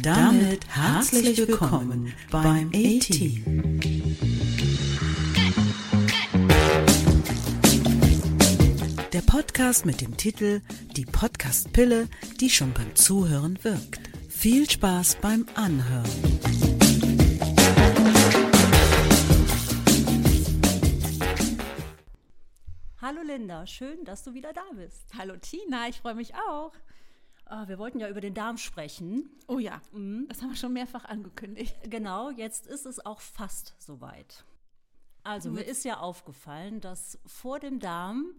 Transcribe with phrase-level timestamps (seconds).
[0.00, 3.78] Und damit herzlich willkommen beim A-Team.
[9.12, 10.62] Der Podcast mit dem Titel
[10.96, 12.08] Die Podcast-Pille,
[12.40, 14.00] die schon beim Zuhören wirkt.
[14.30, 16.08] Viel Spaß beim Anhören.
[23.02, 25.12] Hallo Linda, schön, dass du wieder da bist.
[25.18, 26.72] Hallo Tina, ich freue mich auch.
[27.52, 29.28] Ah, wir wollten ja über den Darm sprechen.
[29.48, 29.80] Oh ja,
[30.28, 31.76] das haben wir schon mehrfach angekündigt.
[31.82, 34.44] Genau, jetzt ist es auch fast soweit.
[35.24, 38.34] Also mir ist ja aufgefallen, dass vor dem Darm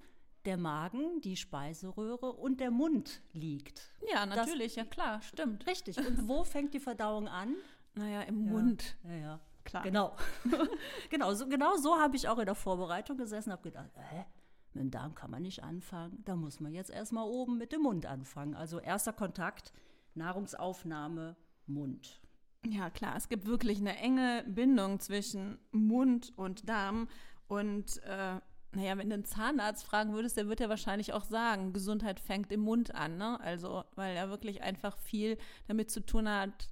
[0.45, 3.91] der Magen, die Speiseröhre und der Mund liegt.
[4.11, 5.67] Ja, Das- natürlich, ja klar, stimmt.
[5.67, 5.98] Richtig.
[5.98, 7.55] Und wo fängt die Verdauung an?
[7.95, 8.95] Naja, im Mund.
[9.03, 9.39] Ja, ja.
[9.65, 9.84] Klar.
[9.84, 10.15] Genau.
[11.09, 14.25] genau, so, genau so habe ich auch in der Vorbereitung gesessen und habe gedacht, hä?
[14.73, 16.21] Mit dem Darm kann man nicht anfangen.
[16.25, 18.55] Da muss man jetzt erstmal oben mit dem Mund anfangen.
[18.55, 19.73] Also erster Kontakt,
[20.15, 21.35] Nahrungsaufnahme,
[21.68, 22.21] Mund.
[22.65, 27.07] Ja, klar, es gibt wirklich eine enge Bindung zwischen Mund und Darm.
[27.48, 28.40] Und äh,
[28.73, 32.51] naja, wenn du einen Zahnarzt fragen würdest, der wird ja wahrscheinlich auch sagen, Gesundheit fängt
[32.51, 33.17] im Mund an.
[33.17, 33.40] Ne?
[33.41, 36.70] Also, weil er wirklich einfach viel damit zu tun hat,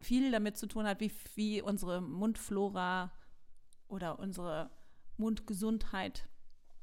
[0.00, 3.12] viel damit zu tun hat, wie, wie unsere Mundflora
[3.88, 4.70] oder unsere
[5.16, 6.28] Mundgesundheit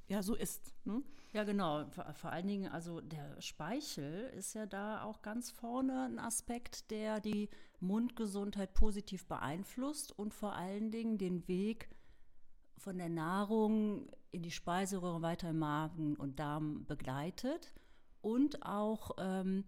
[0.08, 0.73] ja so ist.
[0.86, 1.03] Ne?
[1.33, 1.86] Ja, genau.
[1.89, 6.89] Vor, vor allen Dingen, also der Speichel ist ja da auch ganz vorne ein Aspekt,
[6.91, 11.89] der die Mundgesundheit positiv beeinflusst und vor allen Dingen den Weg
[12.78, 17.73] von der Nahrung in die Speiseröhre weiter im Magen und Darm begleitet
[18.22, 19.66] und auch ähm,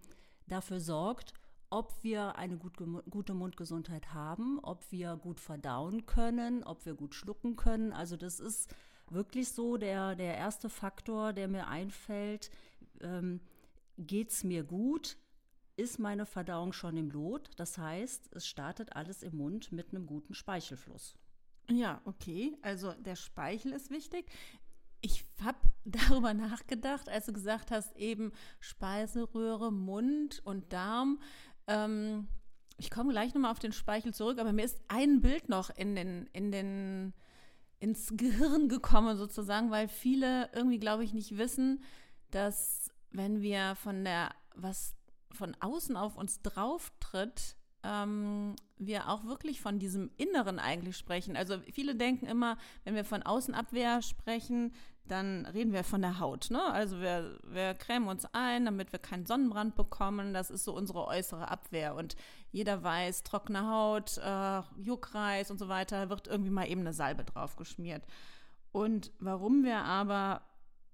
[0.47, 1.33] dafür sorgt,
[1.69, 2.77] ob wir eine gut,
[3.09, 7.93] gute Mundgesundheit haben, ob wir gut verdauen können, ob wir gut schlucken können.
[7.93, 8.73] Also das ist
[9.11, 12.49] wirklich so der, der erste Faktor, der mir einfällt.
[13.01, 13.41] Ähm,
[13.97, 15.17] es mir gut?
[15.75, 17.51] Ist meine Verdauung schon im Lot?
[17.55, 21.15] Das heißt, es startet alles im Mund mit einem guten Speichelfluss.
[21.69, 22.57] Ja, okay.
[22.61, 24.31] Also der Speichel ist wichtig.
[25.01, 31.19] Ich habe darüber nachgedacht, als du gesagt hast, eben Speiseröhre, Mund und Darm.
[31.67, 32.27] Ähm,
[32.77, 35.95] ich komme gleich nochmal auf den Speichel zurück, aber mir ist ein Bild noch in
[35.95, 37.13] den, in den,
[37.79, 41.83] ins Gehirn gekommen, sozusagen, weil viele irgendwie, glaube ich, nicht wissen,
[42.31, 44.95] dass wenn wir von der, was
[45.31, 51.37] von außen auf uns drauf tritt, ähm, wir auch wirklich von diesem Inneren eigentlich sprechen.
[51.37, 54.73] Also viele denken immer, wenn wir von Außenabwehr sprechen,
[55.11, 56.49] dann reden wir von der Haut.
[56.51, 56.63] Ne?
[56.71, 60.33] Also wir, wir cremen uns ein, damit wir keinen Sonnenbrand bekommen.
[60.33, 61.95] Das ist so unsere äußere Abwehr.
[61.95, 62.15] Und
[62.51, 67.23] jeder weiß, trockene Haut, äh, Juckreis und so weiter, wird irgendwie mal eben eine Salbe
[67.23, 68.03] drauf geschmiert.
[68.71, 70.41] Und warum wir aber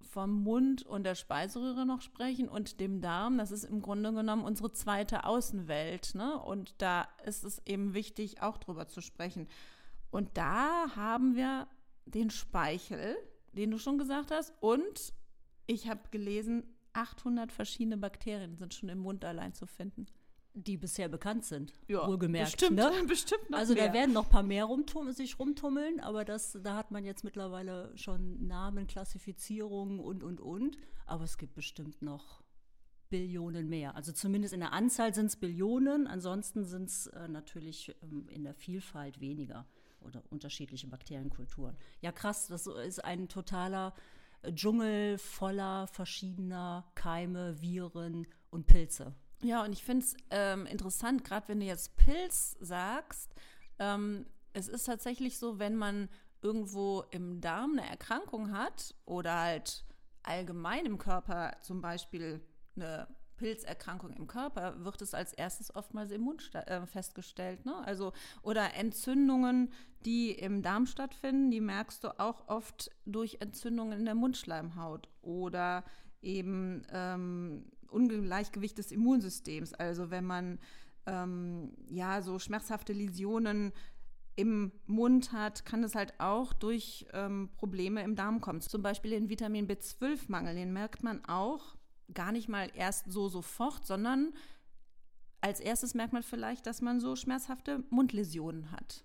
[0.02, 4.46] vom Mund und der Speiseröhre noch sprechen und dem Darm, das ist im Grunde genommen
[4.46, 6.16] unsere zweite Außenwelt.
[6.16, 6.40] Ne?
[6.40, 9.47] Und da ist es eben wichtig, auch drüber zu sprechen.
[10.12, 11.68] Und da haben wir
[12.06, 13.18] den Speichel,
[13.55, 14.53] den du schon gesagt hast.
[14.61, 15.13] Und
[15.67, 20.05] ich habe gelesen, 800 verschiedene Bakterien sind schon im Mund allein zu finden.
[20.57, 22.51] Die bisher bekannt sind, wohlgemerkt.
[22.53, 22.89] bestimmt, Ne?
[23.07, 23.88] bestimmt noch Also mehr.
[23.88, 27.25] da werden noch ein paar mehr rumtum sich rumtummeln, aber das, da hat man jetzt
[27.25, 30.77] mittlerweile schon Namen, Klassifizierungen und, und, und.
[31.05, 32.41] Aber es gibt bestimmt noch
[33.09, 33.95] Billionen mehr.
[33.95, 38.43] Also zumindest in der Anzahl sind es Billionen, ansonsten sind es äh, natürlich ähm, in
[38.45, 39.67] der Vielfalt weniger
[40.05, 41.77] oder unterschiedliche Bakterienkulturen.
[42.01, 43.93] Ja, krass, das ist ein totaler
[44.41, 49.13] äh, Dschungel voller verschiedener Keime, Viren und Pilze.
[49.41, 53.33] Ja, und ich finde es ähm, interessant, gerade wenn du jetzt Pilz sagst,
[53.79, 56.09] ähm, es ist tatsächlich so, wenn man
[56.41, 59.83] irgendwo im Darm eine Erkrankung hat oder halt
[60.23, 62.41] allgemein im Körper zum Beispiel
[62.75, 63.07] eine
[63.38, 67.66] Pilzerkrankung im Körper, wird es als erstes oftmals im Mund äh, festgestellt.
[67.66, 67.75] Ne?
[67.85, 69.72] Also, oder Entzündungen,
[70.06, 75.84] die im Darm stattfinden, die merkst du auch oft durch Entzündungen in der Mundschleimhaut oder
[76.22, 79.73] eben ähm, Ungleichgewicht des Immunsystems.
[79.73, 80.59] Also wenn man
[81.05, 83.72] ähm, ja so schmerzhafte Läsionen
[84.35, 88.61] im Mund hat, kann es halt auch durch ähm, Probleme im Darm kommen.
[88.61, 91.74] Zum Beispiel den Vitamin B12-Mangel, den merkt man auch
[92.13, 94.34] gar nicht mal erst so sofort, sondern
[95.41, 99.03] als erstes merkt man vielleicht, dass man so schmerzhafte Mundläsionen hat.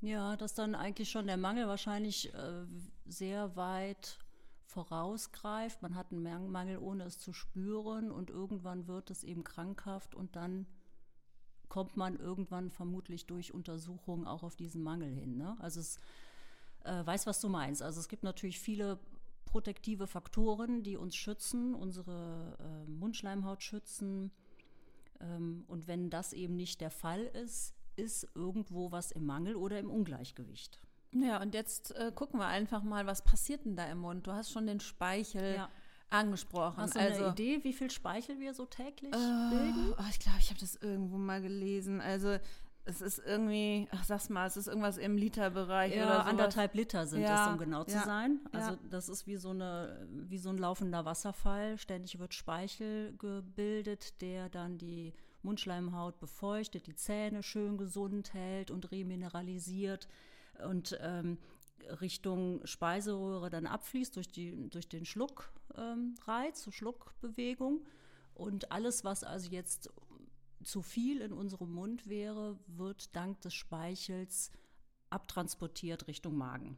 [0.00, 2.64] Ja, dass dann eigentlich schon der Mangel wahrscheinlich äh,
[3.04, 4.18] sehr weit
[4.64, 5.82] vorausgreift.
[5.82, 10.14] Man hat einen Mang- Mangel, ohne es zu spüren und irgendwann wird es eben krankhaft
[10.14, 10.66] und dann
[11.68, 15.36] kommt man irgendwann vermutlich durch Untersuchungen auch auf diesen Mangel hin.
[15.36, 15.56] Ne?
[15.60, 15.98] Also es
[16.84, 17.82] äh, weiß, was du meinst.
[17.82, 18.98] Also es gibt natürlich viele
[19.48, 24.30] protektive Faktoren, die uns schützen, unsere äh, Mundschleimhaut schützen,
[25.20, 29.78] Ähm, und wenn das eben nicht der Fall ist, ist irgendwo was im Mangel oder
[29.80, 30.78] im Ungleichgewicht.
[31.12, 34.26] Ja, und jetzt äh, gucken wir einfach mal, was passiert denn da im Mund?
[34.26, 35.68] Du hast schon den Speichel ja.
[36.10, 36.76] angesprochen.
[36.76, 39.94] Hast du also, eine Idee, wie viel Speichel wir so täglich äh, bilden?
[39.98, 42.00] Oh, ich glaube, ich habe das irgendwo mal gelesen.
[42.00, 42.38] Also
[42.88, 46.26] es ist irgendwie, ach sag's mal, es ist irgendwas im Literbereich ja, oder sowas.
[46.26, 48.40] anderthalb Liter sind ja, es, um genau zu ja, sein.
[48.50, 48.78] Also ja.
[48.88, 51.76] das ist wie so eine, wie so ein laufender Wasserfall.
[51.76, 55.12] Ständig wird Speichel gebildet, der dann die
[55.42, 60.08] Mundschleimhaut befeuchtet, die Zähne schön gesund hält und remineralisiert
[60.66, 61.36] und ähm,
[62.00, 65.46] Richtung Speiseröhre dann abfließt durch, die, durch den Schluckreiz,
[65.76, 67.84] ähm, Schluckbewegung.
[68.34, 69.90] Und alles, was also jetzt
[70.62, 74.50] zu viel in unserem Mund wäre, wird dank des Speichels
[75.10, 76.76] abtransportiert Richtung Magen.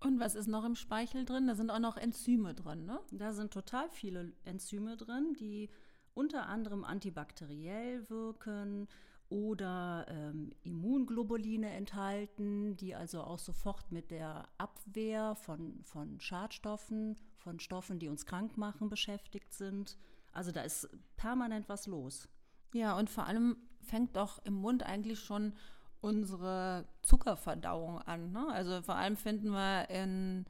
[0.00, 1.46] Und was ist noch im Speichel drin?
[1.46, 3.00] Da sind auch noch Enzyme drin, ne?
[3.12, 5.70] Da sind total viele Enzyme drin, die
[6.14, 8.88] unter anderem antibakteriell wirken
[9.28, 17.60] oder ähm, Immunglobuline enthalten, die also auch sofort mit der Abwehr von, von Schadstoffen, von
[17.60, 19.96] Stoffen, die uns krank machen, beschäftigt sind.
[20.32, 22.28] Also da ist permanent was los.
[22.72, 25.52] Ja, und vor allem fängt doch im Mund eigentlich schon
[26.00, 28.32] unsere Zuckerverdauung an.
[28.32, 28.46] Ne?
[28.48, 30.46] Also vor allem finden wir in,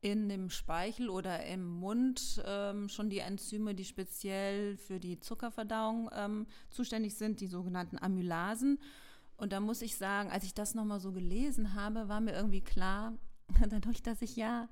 [0.00, 6.10] in dem Speichel oder im Mund ähm, schon die Enzyme, die speziell für die Zuckerverdauung
[6.12, 8.80] ähm, zuständig sind, die sogenannten Amylasen.
[9.36, 12.62] Und da muss ich sagen, als ich das nochmal so gelesen habe, war mir irgendwie
[12.62, 13.12] klar,
[13.68, 14.68] dadurch, dass ich ja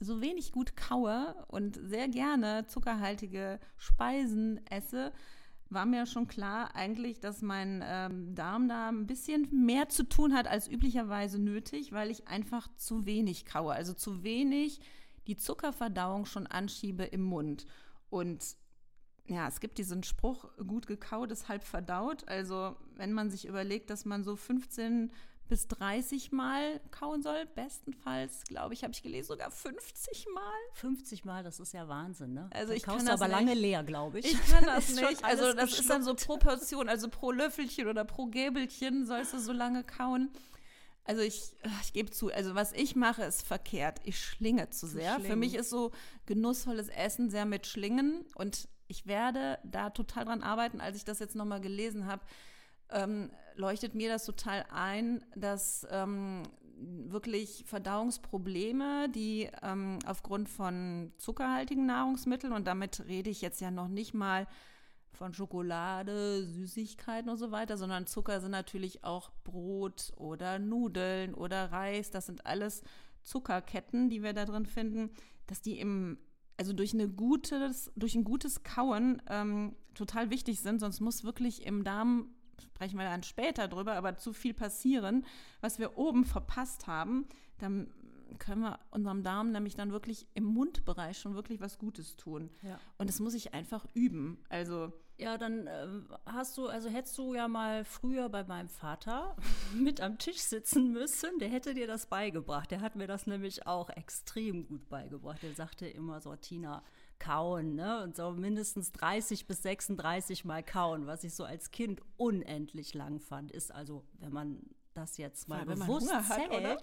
[0.00, 5.12] so wenig gut kaue und sehr gerne zuckerhaltige Speisen esse,
[5.70, 10.34] war mir schon klar eigentlich, dass mein ähm, Darm da ein bisschen mehr zu tun
[10.34, 14.80] hat als üblicherweise nötig, weil ich einfach zu wenig kaue, also zu wenig
[15.26, 17.66] die Zuckerverdauung schon anschiebe im Mund.
[18.08, 18.56] Und
[19.26, 22.26] ja, es gibt diesen Spruch, gut gekaut ist halb verdaut.
[22.26, 25.12] Also wenn man sich überlegt, dass man so 15
[25.50, 27.44] bis 30 Mal kauen soll.
[27.54, 30.52] Bestenfalls, glaube ich, habe ich gelesen, sogar 50 Mal.
[30.74, 32.48] 50 Mal, das ist ja Wahnsinn, ne?
[32.54, 33.36] Also ich kann das aber nicht.
[33.36, 34.32] lange leer, glaube ich.
[34.32, 35.24] Ich kann das nicht.
[35.24, 36.42] Also das ist dann so geschluckt.
[36.42, 40.30] pro Portion, also pro Löffelchen oder pro Gäbelchen sollst du so lange kauen.
[41.04, 41.42] Also ich,
[41.82, 43.98] ich gebe zu, also was ich mache, ist verkehrt.
[44.04, 45.18] Ich schlinge zu sehr.
[45.18, 45.90] Für mich ist so
[46.26, 51.18] genussvolles Essen sehr mit Schlingen und ich werde da total dran arbeiten, als ich das
[51.18, 52.22] jetzt nochmal gelesen habe
[52.92, 56.42] ähm, leuchtet mir das total ein, dass ähm,
[56.80, 63.88] wirklich Verdauungsprobleme, die ähm, aufgrund von zuckerhaltigen Nahrungsmitteln, und damit rede ich jetzt ja noch
[63.88, 64.46] nicht mal
[65.12, 71.70] von Schokolade, Süßigkeiten und so weiter, sondern Zucker sind natürlich auch Brot oder Nudeln oder
[71.70, 72.10] Reis.
[72.10, 72.82] Das sind alles
[73.22, 75.10] Zuckerketten, die wir da drin finden,
[75.46, 76.18] dass die im
[76.56, 81.64] also durch, eine gutes, durch ein gutes Kauen ähm, total wichtig sind, sonst muss wirklich
[81.64, 82.28] im Darm
[82.60, 85.24] sprechen wir dann später drüber, aber zu viel passieren,
[85.60, 87.26] was wir oben verpasst haben,
[87.58, 87.88] dann
[88.38, 92.50] können wir unserem Darm nämlich dann wirklich im Mundbereich schon wirklich was Gutes tun.
[92.62, 92.78] Ja.
[92.98, 94.38] Und das muss ich einfach üben.
[94.48, 99.36] Also Ja, dann ähm, hast du, also hättest du ja mal früher bei meinem Vater
[99.74, 101.38] mit am Tisch sitzen müssen.
[101.40, 102.70] Der hätte dir das beigebracht.
[102.70, 105.42] Der hat mir das nämlich auch extrem gut beigebracht.
[105.42, 106.82] Der sagte immer so, Tina,
[107.20, 108.02] kauen, ne?
[108.02, 113.20] Und so mindestens 30 bis 36 Mal kauen, was ich so als Kind unendlich lang
[113.20, 114.58] fand, ist also, wenn man
[114.94, 116.50] das jetzt mal man bewusst hat, zählt.
[116.50, 116.80] oder?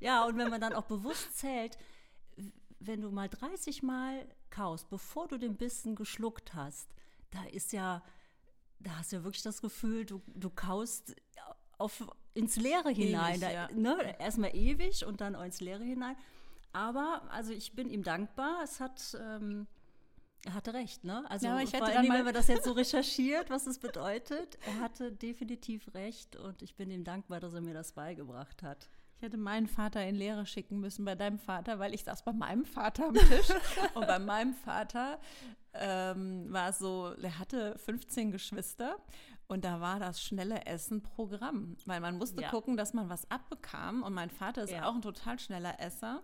[0.00, 1.78] Ja, und wenn man dann auch bewusst zählt,
[2.80, 6.88] wenn du mal 30 Mal kaust, bevor du den Bissen geschluckt hast,
[7.30, 8.02] da ist ja,
[8.80, 11.14] da hast du ja wirklich das Gefühl, du, du kaust
[11.78, 12.04] auf,
[12.34, 13.40] ins Leere hinein.
[13.40, 13.68] da, ja.
[13.72, 14.18] ne?
[14.18, 16.16] Erstmal ewig und dann ins Leere hinein.
[16.72, 18.62] Aber, also ich bin ihm dankbar.
[18.62, 19.66] Es hat, ähm,
[20.46, 21.24] er hatte recht, ne?
[21.30, 23.78] Also Ja, aber ich hätte vor mal- wenn man das jetzt so recherchiert, was es
[23.78, 28.62] bedeutet, er hatte definitiv recht und ich bin ihm dankbar, dass er mir das beigebracht
[28.62, 28.88] hat.
[29.16, 32.32] Ich hätte meinen Vater in Lehre schicken müssen bei deinem Vater, weil ich saß bei
[32.32, 33.48] meinem Vater am Tisch.
[33.94, 35.18] und bei meinem Vater
[35.72, 38.96] ähm, war es so, der hatte 15 Geschwister
[39.46, 41.76] und da war das schnelle Essen Programm.
[41.86, 42.50] Weil man musste Ja.
[42.50, 44.02] gucken, dass man was abbekam.
[44.02, 44.88] Und mein Vater ist Ja.
[44.88, 46.22] auch ein total schneller Esser.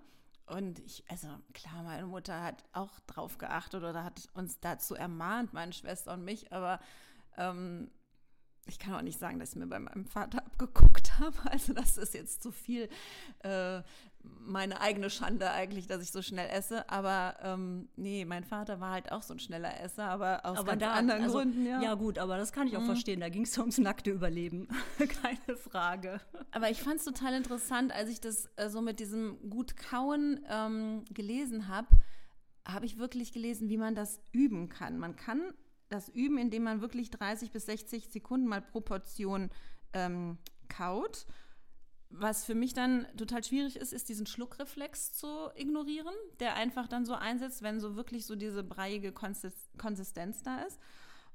[0.50, 5.52] Und ich, also klar, meine Mutter hat auch drauf geachtet oder hat uns dazu ermahnt,
[5.52, 6.80] meine Schwester und mich, aber
[7.36, 7.88] ähm,
[8.66, 11.38] ich kann auch nicht sagen, dass ich mir bei meinem Vater abgeguckt habe.
[11.50, 12.88] Also das ist jetzt zu viel
[13.40, 13.82] äh,
[14.22, 16.88] meine eigene Schande eigentlich, dass ich so schnell esse.
[16.90, 20.82] Aber ähm, nee, mein Vater war halt auch so ein schneller Esser, aber aus ganz
[20.82, 21.80] anderen also, Gründen, ja.
[21.80, 22.86] Ja, gut, aber das kann ich auch Mhm.
[22.86, 23.20] verstehen.
[23.20, 24.68] Da ging es ums nackte Überleben.
[24.98, 26.20] Keine Frage.
[26.50, 30.40] Aber ich fand es total interessant, als ich das äh, so mit diesem gut kauen
[30.48, 31.88] ähm, gelesen habe,
[32.66, 34.98] habe ich wirklich gelesen, wie man das üben kann.
[34.98, 35.54] Man kann
[35.88, 39.50] das üben, indem man wirklich 30 bis 60 Sekunden mal pro Portion
[39.92, 41.26] ähm, kaut.
[42.12, 47.06] Was für mich dann total schwierig ist, ist diesen Schluckreflex zu ignorieren, der einfach dann
[47.06, 50.80] so einsetzt, wenn so wirklich so diese breiige Konsistenz da ist.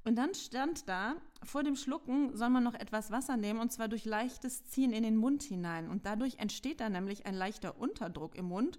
[0.03, 3.87] Und dann stand da, vor dem Schlucken soll man noch etwas Wasser nehmen und zwar
[3.87, 5.89] durch leichtes Ziehen in den Mund hinein.
[5.89, 8.77] Und dadurch entsteht dann nämlich ein leichter Unterdruck im Mund.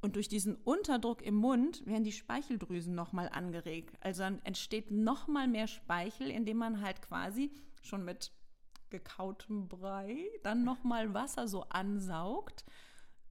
[0.00, 3.96] Und durch diesen Unterdruck im Mund werden die Speicheldrüsen nochmal angeregt.
[4.00, 7.52] Also dann entsteht nochmal mehr Speichel, indem man halt quasi
[7.82, 8.32] schon mit
[8.90, 12.64] gekautem Brei dann nochmal Wasser so ansaugt.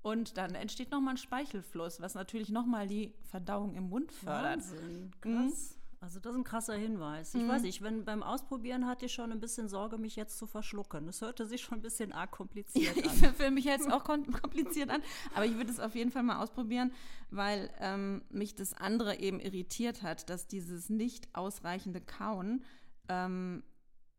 [0.01, 4.59] Und dann entsteht nochmal ein Speichelfluss, was natürlich nochmal die Verdauung im Mund fördert.
[4.59, 5.77] Wahnsinn, krass.
[5.77, 5.85] Mhm.
[6.05, 7.33] Also das ist ein krasser Hinweis.
[7.33, 7.47] Ich mhm.
[7.47, 11.07] weiß nicht, wenn beim Ausprobieren hatte ich schon ein bisschen Sorge, mich jetzt zu verschlucken.
[11.07, 13.33] Das hörte sich schon ein bisschen arg kompliziert ja, an.
[13.33, 15.01] Für mich jetzt auch kompliziert an,
[15.33, 16.91] aber ich würde es auf jeden Fall mal ausprobieren,
[17.31, 22.63] weil ähm, mich das andere eben irritiert hat, dass dieses nicht ausreichende Kauen
[23.09, 23.63] ähm,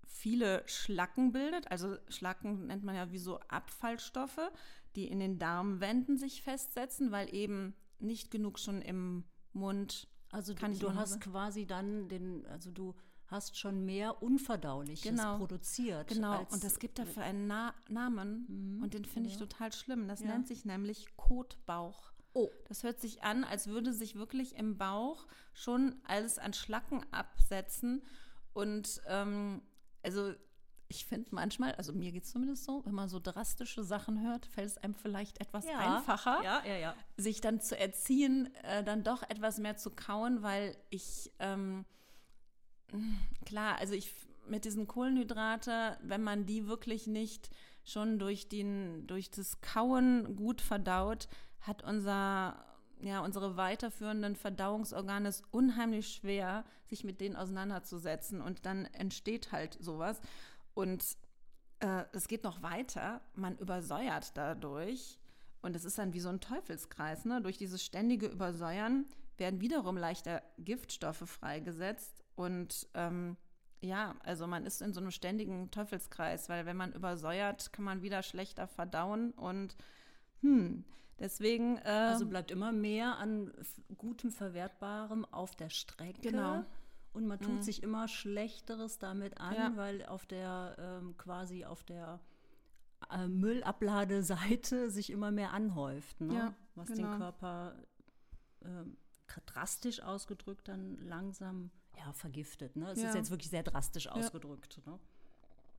[0.07, 1.71] viele Schlacken bildet.
[1.71, 4.51] Also Schlacken nennt man ja wie so Abfallstoffe,
[4.95, 10.67] die in den Darmwänden sich festsetzen, weil eben nicht genug schon im Mund also du,
[10.67, 12.95] du hast quasi dann den, also du
[13.27, 15.39] hast schon mehr Unverdauliches genau.
[15.39, 16.09] produziert.
[16.09, 18.83] Genau, und das gibt dafür einen Na Namen mhm.
[18.83, 19.35] und den finde ja.
[19.35, 20.09] ich total schlimm.
[20.09, 20.29] Das ja.
[20.29, 22.13] nennt sich nämlich Kotbauch.
[22.35, 22.51] Oh.
[22.69, 28.03] Das hört sich an, als würde sich wirklich im Bauch schon alles an Schlacken absetzen.
[28.53, 29.63] Und ähm,
[30.07, 30.33] also
[30.89, 34.47] ich finde manchmal, also mir geht es zumindest so, wenn man so drastische Sachen hört,
[34.47, 39.03] fällt es einem vielleicht etwas ja, einfacher, ja, ja, sich dann zu erziehen, äh, dann
[39.03, 41.85] doch etwas mehr zu kauen, weil ich, ähm,
[43.45, 44.13] klar, also ich
[44.47, 47.51] mit diesen Kohlenhydrate, wenn man die wirklich nicht
[47.83, 51.29] schon durch, den, durch das Kauen gut verdaut,
[51.61, 52.65] hat unser
[53.01, 58.41] ja, unsere weiterführenden Verdauungsorgane es unheimlich schwer, sich mit denen auseinanderzusetzen.
[58.41, 60.21] Und dann entsteht halt sowas.
[60.75, 61.05] Und
[61.81, 63.21] äh, es geht noch weiter.
[63.35, 65.19] Man übersäuert dadurch.
[65.63, 67.25] Und es ist dann wie so ein Teufelskreis.
[67.25, 67.43] Ne?
[67.43, 72.23] Durch dieses ständige Übersäuern werden wiederum leichter Giftstoffe freigesetzt.
[72.35, 73.37] Und ähm,
[73.81, 78.03] ja, also man ist in so einem ständigen Teufelskreis, weil wenn man übersäuert, kann man
[78.03, 79.33] wieder schlechter verdauen.
[79.33, 79.77] Und
[80.41, 80.85] hm,
[81.19, 81.79] deswegen.
[81.79, 83.53] Äh, also bleibt immer mehr an
[83.97, 86.21] gutem Verwertbarem auf der Strecke.
[86.21, 86.65] Genau
[87.17, 87.63] und man tut mhm.
[87.63, 89.73] sich immer Schlechteres damit an, ja.
[89.75, 92.21] weil auf der ähm, quasi auf der
[93.11, 96.35] äh, Müllabladeseite sich immer mehr anhäuft, ne?
[96.35, 97.13] ja, was genau.
[97.13, 97.75] den Körper
[98.61, 102.77] äh, drastisch ausgedrückt dann langsam ja, vergiftet.
[102.77, 102.91] Ne?
[102.91, 103.09] Es ja.
[103.09, 104.83] ist jetzt wirklich sehr drastisch ausgedrückt.
[104.85, 104.99] Ne?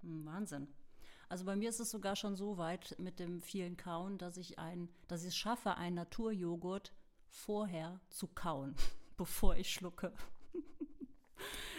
[0.01, 0.67] Hm, Wahnsinn.
[1.29, 4.59] Also bei mir ist es sogar schon so weit mit dem vielen Kauen, dass ich
[4.59, 6.93] ein, dass ich es schaffe, einen Naturjoghurt
[7.27, 8.75] vorher zu kauen,
[9.17, 10.13] bevor ich schlucke.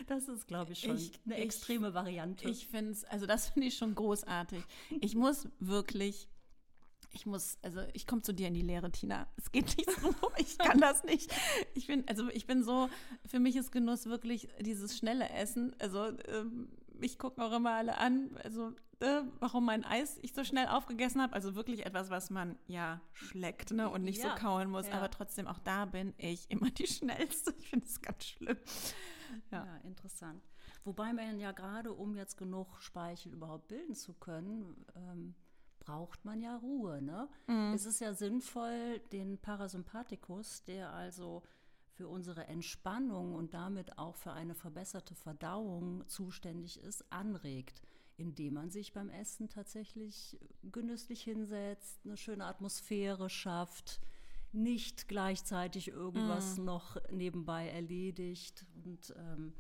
[0.06, 2.48] Das ist, glaube ich, schon ich, eine ich, extreme Variante.
[2.48, 4.62] Ich finde es, also das finde ich schon großartig.
[5.00, 6.28] Ich muss wirklich,
[7.12, 9.26] ich muss, also ich komme zu dir in die Lehre, Tina.
[9.36, 11.34] Es geht nicht so, ich kann das nicht.
[11.74, 12.88] Ich bin, also ich bin so,
[13.26, 15.74] für mich ist Genuss wirklich dieses schnelle Essen.
[15.80, 20.44] Also ähm, mich gucken auch immer alle an, also äh, warum mein Eis ich so
[20.44, 21.32] schnell aufgegessen habe.
[21.32, 24.86] Also wirklich etwas, was man ja schleckt ne, und nicht ja, so kauen muss.
[24.88, 24.94] Ja.
[24.94, 27.54] Aber trotzdem, auch da bin ich immer die Schnellste.
[27.58, 28.58] Ich finde es ganz schlimm.
[29.50, 29.64] Ja.
[29.64, 30.48] ja, interessant.
[30.84, 35.34] Wobei man ja gerade, um jetzt genug Speichel überhaupt bilden zu können, ähm,
[35.80, 37.02] braucht man ja Ruhe.
[37.02, 37.28] Ne?
[37.46, 37.72] Mhm.
[37.74, 41.42] Es ist ja sinnvoll, den Parasympathikus, der also
[41.92, 47.82] für unsere Entspannung und damit auch für eine verbesserte Verdauung zuständig ist, anregt,
[48.18, 50.38] indem man sich beim Essen tatsächlich
[50.70, 54.00] genüsslich hinsetzt, eine schöne Atmosphäre schafft,
[54.52, 56.64] nicht gleichzeitig irgendwas mm.
[56.64, 59.52] noch nebenbei erledigt und ähm,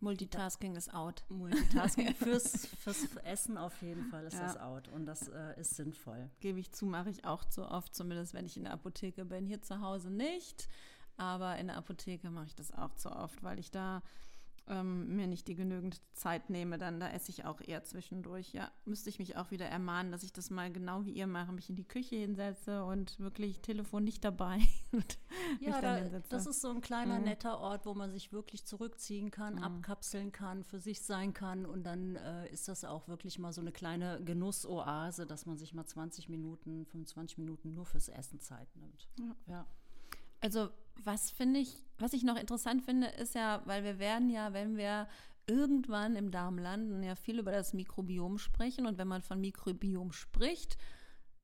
[0.00, 1.24] Multitasking ist out.
[1.28, 4.42] Multitasking fürs, fürs Essen auf jeden Fall ist ja.
[4.42, 6.30] das out und das äh, ist sinnvoll.
[6.40, 9.46] Gebe ich zu, mache ich auch zu oft, zumindest wenn ich in der Apotheke bin.
[9.46, 10.68] Hier zu Hause nicht,
[11.16, 14.02] aber in der Apotheke mache ich das auch zu oft, weil ich da
[14.68, 18.52] ähm, mir nicht die genügend Zeit nehme, dann da esse ich auch eher zwischendurch.
[18.52, 21.52] Ja, müsste ich mich auch wieder ermahnen, dass ich das mal genau wie ihr mache,
[21.52, 24.60] mich in die Küche hinsetze und wirklich Telefon nicht dabei.
[25.60, 27.24] ja, da, das ist so ein kleiner mhm.
[27.24, 29.62] netter Ort, wo man sich wirklich zurückziehen kann, mhm.
[29.64, 33.60] abkapseln kann, für sich sein kann und dann äh, ist das auch wirklich mal so
[33.60, 38.68] eine kleine Genussoase, dass man sich mal 20 Minuten, 25 Minuten nur fürs Essen Zeit
[38.76, 39.08] nimmt.
[39.18, 39.36] ja.
[39.46, 39.66] ja.
[40.40, 40.70] Also
[41.04, 44.76] was finde ich, was ich noch interessant finde, ist ja, weil wir werden ja, wenn
[44.76, 45.08] wir
[45.46, 48.86] irgendwann im Darm landen, ja viel über das Mikrobiom sprechen.
[48.86, 50.76] Und wenn man von Mikrobiom spricht,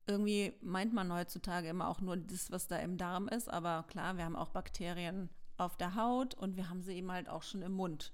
[0.07, 3.49] irgendwie meint man heutzutage immer auch nur das, was da im Darm ist.
[3.49, 7.27] Aber klar, wir haben auch Bakterien auf der Haut und wir haben sie eben halt
[7.29, 8.13] auch schon im Mund.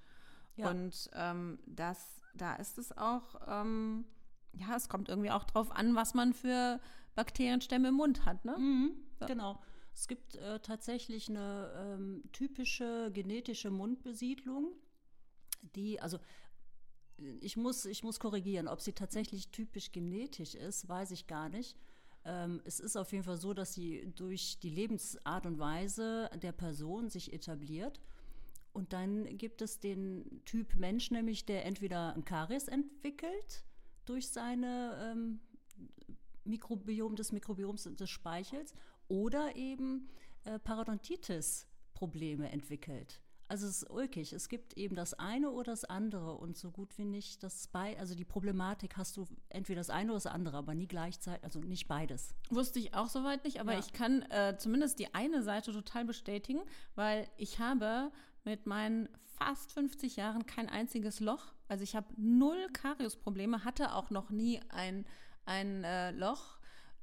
[0.55, 0.69] Ja.
[0.69, 4.05] Und ähm, das, da ist es auch, ähm,
[4.53, 6.79] ja, es kommt irgendwie auch drauf an, was man für
[7.15, 8.57] Bakterienstämme im Mund hat, ne?
[8.57, 8.91] Mhm.
[9.27, 9.59] Genau.
[9.93, 14.73] Es gibt äh, tatsächlich eine ähm, typische genetische Mundbesiedlung,
[15.75, 16.19] die, also
[17.39, 21.77] ich muss, ich muss korrigieren, ob sie tatsächlich typisch genetisch ist, weiß ich gar nicht.
[22.25, 26.51] Ähm, es ist auf jeden Fall so, dass sie durch die Lebensart und Weise der
[26.51, 28.01] Person sich etabliert.
[28.71, 33.63] Und dann gibt es den Typ Mensch, nämlich der entweder ein Karies entwickelt
[34.05, 35.39] durch seine ähm,
[36.43, 38.73] Mikrobiom des Mikrobioms des Speichels
[39.07, 40.09] oder eben
[40.45, 43.21] äh, Parodontitis-Probleme entwickelt.
[43.49, 44.33] Also es ist ulkig.
[44.33, 47.97] Es gibt eben das eine oder das andere und so gut wie nicht das bei,
[47.99, 51.59] also die Problematik hast du entweder das eine oder das andere, aber nie gleichzeitig, also
[51.59, 52.33] nicht beides.
[52.49, 53.79] Wusste ich auch soweit nicht, aber ja.
[53.79, 56.61] ich kann äh, zumindest die eine Seite total bestätigen,
[56.95, 58.11] weil ich habe
[58.43, 61.53] mit meinen fast 50 Jahren kein einziges Loch.
[61.67, 65.05] Also ich habe null Kariusprobleme, hatte auch noch nie ein,
[65.45, 66.57] ein äh, Loch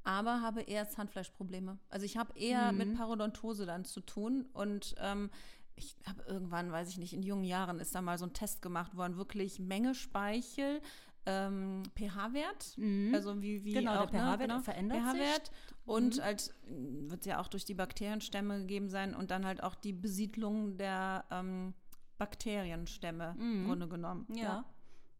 [0.05, 1.79] aber habe eher Zahnfleischprobleme.
[1.89, 2.79] Also ich habe eher mhm.
[2.79, 5.31] mit Parodontose dann zu tun und ähm,
[5.77, 8.63] ich habe irgendwann, weiß ich nicht, in jungen Jahren ist da mal so ein Test
[8.63, 10.81] gemacht worden, wirklich Menge Speichel,
[11.27, 13.15] ähm, pH-Wert, mhm.
[13.15, 15.87] also wie, wie genau, auch, der pH-Wert ne, genau, verändert pH-Wert sich.
[15.87, 16.23] und mhm.
[16.23, 19.93] halt wird es ja auch durch die Bakterienstämme gegeben sein und dann halt auch die
[19.93, 21.75] Besiedlung der ähm,
[22.19, 23.41] Bakterienstämme mhm.
[23.41, 24.27] im Grunde genommen.
[24.35, 24.43] Ja.
[24.43, 24.65] ja.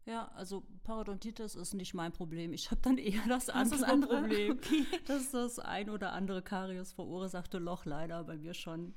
[0.05, 2.53] Ja, also Parodontitis ist nicht mein Problem.
[2.53, 4.21] Ich habe dann eher das andere, das andere?
[4.21, 4.51] Problem.
[4.57, 4.85] Okay.
[5.05, 8.95] Das ist das ein oder andere Karies verursachte Loch leider bei mir schon.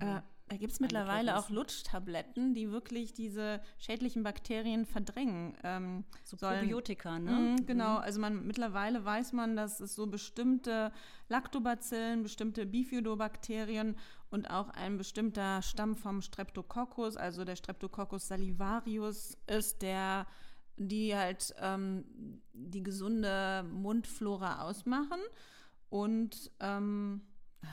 [0.00, 0.20] Äh, äh
[0.52, 5.56] da gibt es mittlerweile auch Lutschtabletten, die wirklich diese schädlichen Bakterien verdrängen.
[5.64, 6.58] Ähm, so sollen.
[6.58, 7.56] Probiotika, ne?
[7.58, 10.92] Mm, genau, also man mittlerweile weiß man, dass es so bestimmte
[11.30, 13.96] Lactobacillen, bestimmte Bifidobakterien
[14.28, 20.26] und auch ein bestimmter Stamm vom Streptococcus, also der Streptococcus salivarius, ist der
[20.76, 25.20] die halt ähm, die gesunde Mundflora ausmachen.
[25.88, 27.22] Und ähm,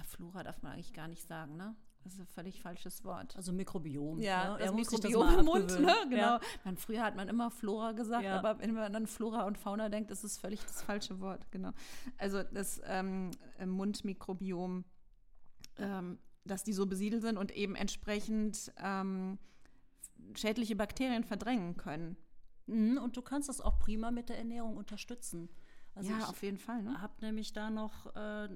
[0.06, 1.76] Flora darf man eigentlich gar nicht sagen, ne?
[2.10, 3.36] Das ist ein völlig falsches Wort.
[3.36, 4.20] Also Mikrobiom.
[4.20, 4.58] Ja, ne?
[4.58, 5.94] das Mikrobiom im Mund, ne?
[6.10, 6.18] Genau.
[6.18, 6.42] Ja.
[6.64, 8.40] Man, früher hat man immer Flora gesagt, ja.
[8.40, 11.70] aber wenn man an Flora und Fauna denkt, ist es völlig das falsche Wort, genau.
[12.18, 13.30] Also das ähm,
[13.64, 14.86] Mundmikrobiom,
[15.78, 19.38] ähm, dass die so besiedelt sind und eben entsprechend ähm,
[20.34, 22.18] schädliche Bakterien verdrängen können.
[22.66, 25.48] Mhm, und du kannst das auch prima mit der Ernährung unterstützen.
[25.94, 26.82] Also ja, auf jeden Fall.
[26.82, 27.00] Ne?
[27.02, 28.50] habe nämlich da noch äh,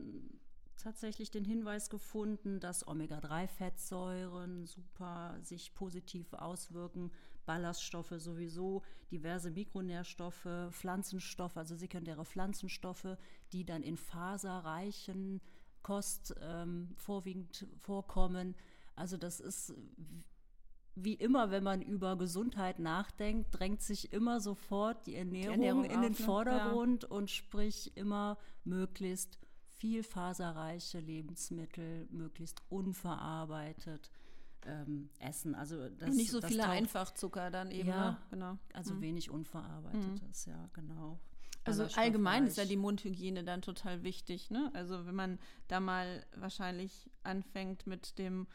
[0.78, 7.12] tatsächlich den Hinweis gefunden, dass Omega-3-Fettsäuren super sich positiv auswirken,
[7.46, 13.18] Ballaststoffe sowieso, diverse Mikronährstoffe, Pflanzenstoffe, also sekundäre Pflanzenstoffe,
[13.52, 15.42] die dann in faserreichen
[15.82, 18.56] Kost ähm, vorwiegend vorkommen.
[18.96, 19.74] Also das ist
[20.96, 25.86] wie immer, wenn man über Gesundheit nachdenkt, drängt sich immer sofort die Ernährung, die Ernährung
[25.86, 27.10] in den Vordergrund ja.
[27.10, 29.40] und sprich immer möglichst
[29.84, 34.10] vielfaserreiche Lebensmittel, möglichst unverarbeitet
[34.66, 35.56] ähm, essen.
[35.56, 37.90] Also das, nicht so viele Einfachzucker dann eben.
[37.90, 38.18] Ja, ne?
[38.30, 38.58] genau.
[38.72, 39.02] Also mhm.
[39.02, 40.54] wenig unverarbeitetes, mhm.
[40.54, 41.20] ja, genau.
[41.66, 44.50] Also allgemein ist ja die Mundhygiene dann total wichtig.
[44.52, 44.72] Ne?
[44.74, 48.48] Also wenn man da mal wahrscheinlich anfängt mit dem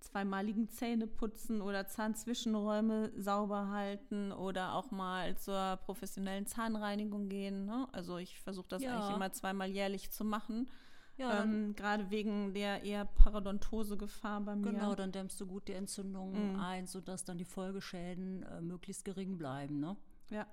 [0.00, 7.66] zweimaligen Zähneputzen oder Zahnzwischenräume sauber halten oder auch mal zur professionellen Zahnreinigung gehen.
[7.66, 7.88] Ne?
[7.92, 8.96] Also ich versuche das ja.
[8.96, 10.68] eigentlich immer zweimal jährlich zu machen.
[11.16, 14.70] Ja, ähm, Gerade wegen der eher Parodontose-Gefahr bei mir.
[14.70, 16.60] Genau, dann dämmst du gut die Entzündungen mhm.
[16.60, 19.80] ein, sodass dann die Folgeschäden äh, möglichst gering bleiben.
[19.80, 19.96] Ne?
[20.30, 20.46] Ja.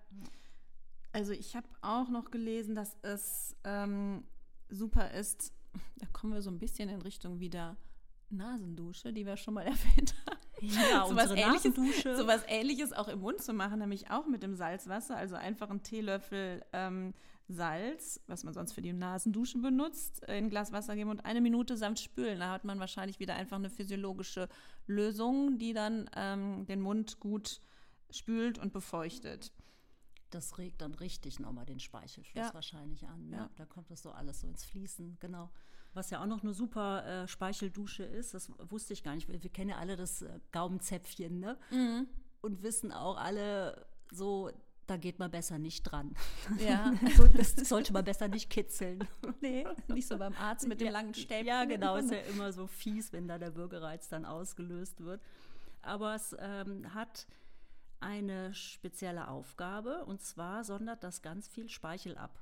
[1.14, 4.24] Also ich habe auch noch gelesen, dass es ähm,
[4.70, 5.54] super ist,
[5.98, 7.78] da kommen wir so ein bisschen in Richtung wieder
[8.30, 10.40] Nasendusche, die wir schon mal erwähnt haben.
[10.62, 11.76] Ja, so was ähnliches,
[12.18, 15.70] so was ähnliches auch im Mund zu machen, nämlich auch mit dem Salzwasser, also einfach
[15.70, 17.14] einen Teelöffel ähm,
[17.48, 21.42] Salz, was man sonst für die Nasendusche benutzt, in ein Glas Wasser geben und eine
[21.42, 22.40] Minute sanft spülen.
[22.40, 24.50] Da hat man wahrscheinlich wieder einfach eine physiologische
[24.88, 27.62] Lösung, die dann ähm, den Mund gut
[28.10, 29.52] spült und befeuchtet.
[30.32, 32.54] Das regt dann richtig nochmal den Speichelfluss ja.
[32.54, 33.30] wahrscheinlich an.
[33.30, 33.38] Ne?
[33.38, 33.50] Ja.
[33.58, 35.52] Da kommt das so alles so ins Fließen, genau.
[35.96, 39.28] Was ja auch noch eine super äh, Speicheldusche ist, das wusste ich gar nicht.
[39.28, 41.58] Wir, wir kennen ja alle das äh, Gaumenzäpfchen, ne?
[41.72, 42.08] Mhm.
[42.42, 44.52] Und wissen auch alle so,
[44.88, 46.16] da geht man besser nicht dran.
[46.60, 46.94] Ja.
[47.34, 49.08] das sollte man besser nicht kitzeln.
[49.42, 51.46] Nee, nicht so beim Arzt mit dem langen Stäbchen.
[51.46, 55.22] Ja, genau, ist ja immer so fies, wenn da der Bürgerreiz dann ausgelöst wird.
[55.82, 57.28] Aber es ähm, hat
[58.00, 62.42] eine spezielle Aufgabe und zwar sondert das ganz viel Speichel ab.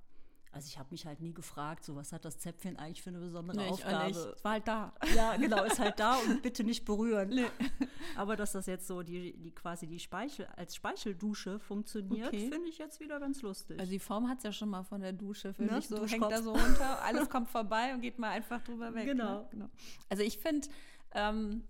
[0.53, 3.19] Also ich habe mich halt nie gefragt, so was hat das Zäpfchen eigentlich für eine
[3.19, 4.07] besondere Nee, ich Aufgabe.
[4.07, 4.17] nicht.
[4.19, 4.93] Es war halt da.
[5.15, 7.33] Ja, genau, ist halt da und bitte nicht berühren.
[8.15, 12.49] Aber dass das jetzt so die, die quasi die Speichel als Speicheldusche funktioniert, Okay.
[12.51, 13.79] finde ich jetzt wieder ganz lustig.
[13.79, 15.79] Also die Form hat es ja schon mal von der Dusche, finde Ne?
[15.79, 15.87] ich.
[15.87, 16.21] So Duschkopf.
[16.21, 19.05] hängt da so runter, alles kommt vorbei und geht mal einfach drüber weg.
[19.07, 19.39] Genau.
[19.39, 19.47] Ne?
[19.49, 19.69] genau.
[20.09, 20.67] Also ich finde,
[21.15, 21.63] ähm,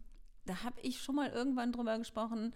[0.46, 2.54] da habe ich schon mal irgendwann drüber gesprochen,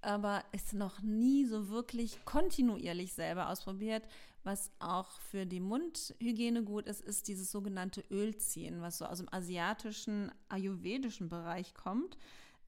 [0.00, 4.04] aber es noch nie so wirklich kontinuierlich selber ausprobiert.
[4.44, 9.32] Was auch für die Mundhygiene gut ist, ist dieses sogenannte Ölziehen, was so aus dem
[9.32, 12.18] asiatischen, ayurvedischen Bereich kommt.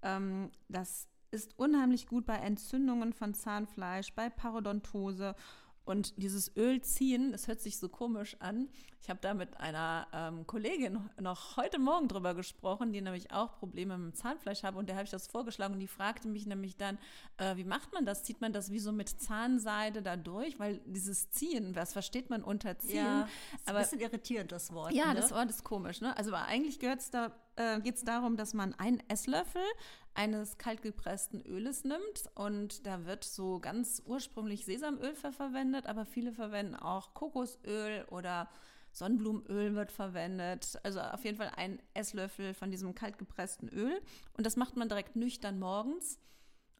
[0.02, 5.34] Ähm, das ist unheimlich gut bei Entzündungen von Zahnfleisch, bei Parodontose.
[5.86, 8.68] Und dieses Ölziehen, das hört sich so komisch an.
[9.00, 13.56] Ich habe da mit einer ähm, Kollegin noch heute Morgen drüber gesprochen, die nämlich auch
[13.56, 14.74] Probleme mit dem Zahnfleisch hat.
[14.74, 16.98] Und der habe ich das vorgeschlagen und die fragte mich nämlich dann,
[17.36, 18.24] äh, wie macht man das?
[18.24, 20.58] Zieht man das wie so mit Zahnseide da durch?
[20.58, 22.96] Weil dieses Ziehen, was versteht man unter Ziehen?
[22.96, 24.92] ja, ist aber- ein bisschen irritierend, das Wort.
[24.92, 25.20] Ja, ne?
[25.20, 26.00] das Wort ist komisch.
[26.00, 26.16] Ne?
[26.16, 29.62] Also eigentlich geht's da, äh, geht's darum, dass man einen Esslöffel
[30.14, 36.32] eines kaltgepressten Öles nimmt und da wird so ganz ursprünglich Sesamöl ver verwendet, aber viele
[36.32, 38.48] verwenden auch Kokosöl oder
[38.92, 40.78] Sonnenblumenöl wird verwendet.
[40.82, 44.00] Also auf jeden Fall ein Esslöffel von diesem kaltgepressten Öl
[44.36, 46.18] und das macht man direkt nüchtern morgens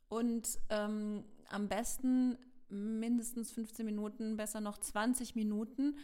[0.09, 5.97] und ähm, am besten mindestens 15 Minuten, besser noch 20 Minuten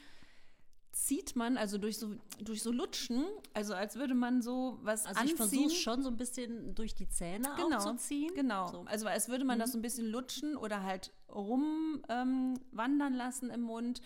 [0.93, 3.25] zieht man, also durch so, durch so Lutschen,
[3.55, 5.37] also als würde man so was Also ich anziehen.
[5.37, 8.33] versuche schon so ein bisschen durch die Zähne Genau, auch zu ziehen.
[8.35, 8.69] Genau.
[8.71, 8.83] So.
[8.83, 8.89] Mhm.
[8.89, 13.51] Also als würde man das so ein bisschen lutschen oder halt rumwandern ähm, wandern lassen
[13.51, 14.01] im Mund.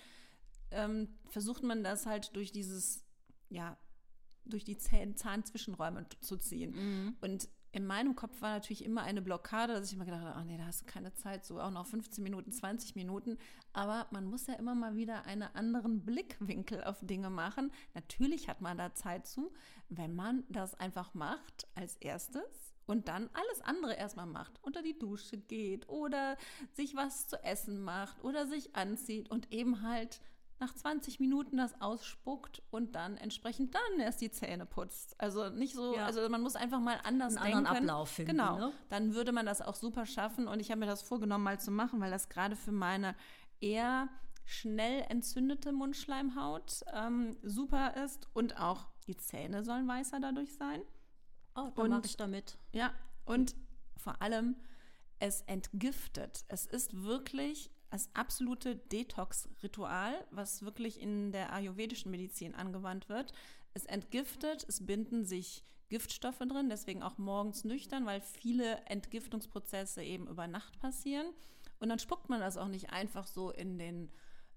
[0.71, 3.05] Ähm, versucht man das halt durch dieses,
[3.51, 3.77] ja,
[4.45, 6.73] durch die Zähn Zahnzwischenräume zu ziehen.
[6.73, 7.17] Mhm.
[7.21, 10.45] Und in meinem Kopf war natürlich immer eine Blockade, dass ich immer gedacht habe, ach
[10.45, 13.37] nee, da hast du keine Zeit, so auch noch 15 Minuten, 20 Minuten.
[13.75, 17.71] Aber man muss ja immer mal wieder einen anderen Blickwinkel auf Dinge machen.
[17.93, 19.53] Natürlich hat man da Zeit zu,
[19.91, 24.59] wenn man das einfach macht als erstes und dann alles andere erstmal macht.
[24.63, 26.39] Unter die Dusche geht oder
[26.73, 30.23] sich was zu essen macht oder sich anzieht und eben halt
[30.59, 35.15] nach 20 Minuten das ausspuckt und dann entsprechend dann erst die Zähne putzt.
[35.21, 36.07] Also nicht so, Ja.
[36.07, 37.91] also man muss einfach mal anders Einen anderen denken.
[37.91, 38.59] Ablauf finden, Genau.
[38.59, 38.73] ne?
[38.89, 41.71] Dann würde man das auch super schaffen und ich habe mir das vorgenommen mal zu
[41.71, 43.15] machen, weil das gerade für meine
[43.61, 44.09] eher
[44.45, 50.81] schnell entzündete Mundschleimhaut ähm, super ist und auch die Zähne sollen weißer dadurch sein.
[51.55, 52.57] Oh, da Und- mache ich damit.
[52.73, 52.93] Ja,
[53.25, 53.57] und
[53.97, 54.57] vor allem,
[55.19, 56.45] es entgiftet.
[56.49, 63.33] Es ist wirklich das absolute Detox-Ritual, was wirklich in der ayurvedischen Medizin angewandt wird.
[63.75, 70.27] Es entgiftet, es binden sich Giftstoffe drin, deswegen auch morgens nüchtern, weil viele Entgiftungsprozesse eben
[70.27, 71.27] über Nacht passieren.
[71.79, 74.11] Und dann spuckt man das auch nicht einfach so in den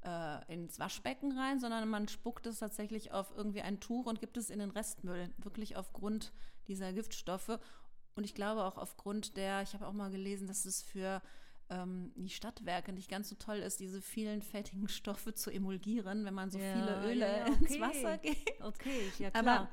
[0.03, 4.37] äh, ins Waschbecken rein, sondern man spuckt es tatsächlich auf irgendwie ein Tuch und gibt
[4.37, 6.31] es in den Restmüll, wirklich aufgrund
[6.67, 7.59] dieser Giftstoffe.
[8.15, 11.21] Und ich glaube auch aufgrund der, ich habe auch mal gelesen, dass es für
[11.69, 16.33] ähm, die Stadtwerke nicht ganz so toll ist, diese vielen fettigen Stoffe zu emulgieren, wenn
[16.33, 17.81] man so Ja, viele Öle ja, ja, ins okay.
[17.81, 18.61] Wasser gibt.
[18.61, 19.59] Okay, ja klar.
[19.59, 19.69] Aber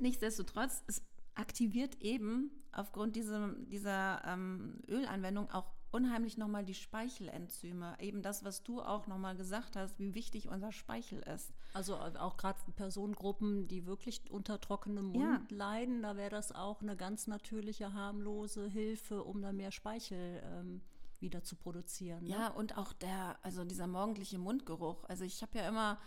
[0.00, 1.02] nichtsdestotrotz, es
[1.34, 7.96] aktiviert eben aufgrund dieser, dieser ähm, Ölanwendung auch unheimlich nochmal die Speichelenzyme.
[8.00, 11.50] Eben das, was du auch nochmal gesagt hast, wie wichtig unser Speichel ist.
[11.72, 15.56] Also auch gerade Personengruppen, die wirklich unter trockenem Mund Ja.
[15.56, 20.82] leiden, da wäre das auch eine ganz natürliche, harmlose Hilfe, um da mehr Speichel ähm,
[21.20, 22.24] wieder zu produzieren.
[22.24, 22.30] ne?
[22.30, 25.04] Ja, und auch der, also dieser morgendliche Mundgeruch.
[25.04, 25.98] Also ich habe ja immer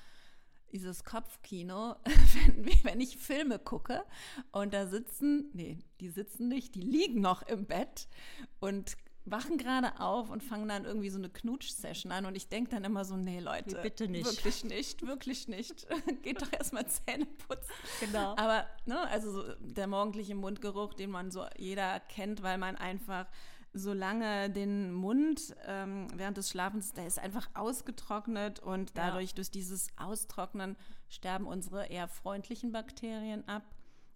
[0.72, 1.96] dieses Kopfkino,
[2.56, 4.04] wenn, wenn ich Filme gucke
[4.52, 8.08] und da sitzen, nee, die sitzen nicht, die liegen noch im Bett
[8.60, 8.96] und
[9.26, 12.84] wachen gerade auf und fangen dann irgendwie so eine Knutsch-Session an und ich denke dann
[12.84, 14.26] immer so, nee Leute, bitte nicht.
[14.26, 15.88] wirklich nicht, wirklich nicht.
[16.24, 17.72] Geht doch erstmal Zähne putzen.
[18.00, 18.36] Genau.
[18.38, 23.28] Aber, ne, also so der morgendliche Mundgeruch, den man so jeder kennt, weil man einfach
[23.74, 29.06] so lange den Mund ähm, während des Schlafens, der ist einfach ausgetrocknet und Ja.
[29.08, 30.76] dadurch durch dieses Austrocknen
[31.10, 33.64] sterben unsere eher freundlichen Bakterien ab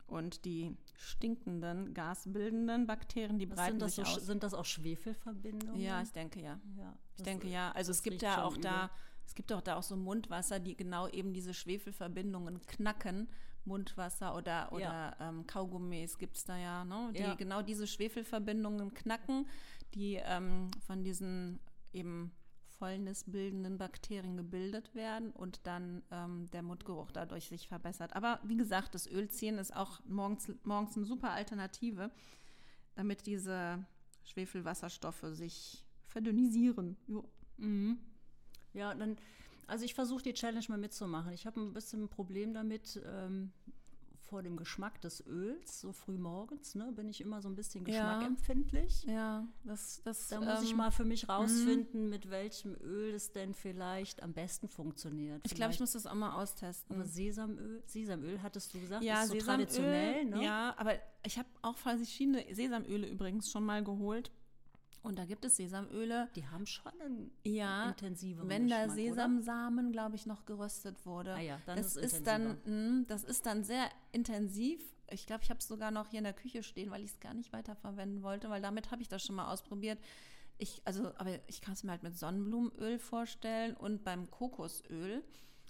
[0.07, 4.25] und die stinkenden, gasbildenden Bakterien, die Was breiten sind, das so, sich sch- aus.
[4.25, 5.79] sind das auch Schwefelverbindungen?
[5.81, 6.59] Ja, ich denke ja.
[6.77, 7.71] ja Ich denke ja.
[7.71, 8.89] Also es gibt ja auch da, übel.
[9.25, 13.29] es gibt auch da auch so Mundwasser, die genau eben diese Schwefelverbindungen knacken.
[13.65, 17.11] Mundwasser oder, oder ähm, Kaugummis gibt es da ja, ne?
[17.13, 17.35] die Ja.
[17.35, 19.47] genau diese Schwefelverbindungen knacken,
[19.93, 21.59] die ähm, von diesen
[21.93, 22.31] eben
[22.77, 28.15] fäulnisbildenden Bakterien gebildet werden und dann ähm, der Mundgeruch dadurch sich verbessert.
[28.15, 32.11] Aber wie gesagt, das Ölziehen ist auch morgens, morgens eine super Alternative,
[32.95, 33.85] damit diese
[34.23, 36.97] Schwefelwasserstoffe sich verdünnisieren.
[37.07, 37.23] Jo.
[37.57, 37.99] Mhm.
[38.73, 39.17] Ja, dann,
[39.67, 41.33] Also ich versuche die Challenge mal mitzumachen.
[41.33, 43.51] Ich habe ein bisschen ein Problem damit, ähm,
[44.25, 47.83] vor dem Geschmack des Öls, so früh morgens, ne, bin ich immer so ein bisschen
[47.83, 49.03] geschmackempfindlich.
[49.03, 53.13] Ja, ja das, das, da muss ähm, ich mal für mich rausfinden, mit welchem Öl
[53.13, 55.41] es denn vielleicht am besten funktioniert.
[55.45, 56.95] Ich glaube, ich muss das auch mal austesten.
[56.95, 60.43] Aber Sesamöl, Sesamöl hattest du gesagt, ja, ist so Sesamöl, traditionell, ne?
[60.43, 64.31] Ja, aber ich habe auch verschiedene Sesamöle übrigens schon mal geholt.
[65.05, 66.29] Und da gibt es Sesamöle.
[66.35, 71.35] Die haben schon einen ja, intensiveren wenn da Sesamsamen, glaube ich, noch geröstet wurde.
[71.35, 74.81] Ah ja, dann das ist, ist dann, mh, das ist dann sehr intensiv.
[75.11, 77.19] Ich glaube, ich habe es sogar noch hier in der Küche stehen, weil ich es
[77.19, 79.99] gar nicht weiterverwenden wollte, weil damit habe ich das schon mal ausprobiert.
[80.57, 85.23] Ich, also, aber ich kann es mir halt mit Sonnenblumenöl vorstellen und beim Kokosöl.